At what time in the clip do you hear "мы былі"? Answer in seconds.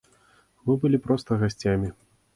0.69-1.01